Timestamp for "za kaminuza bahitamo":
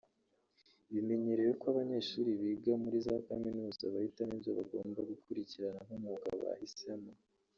3.05-4.31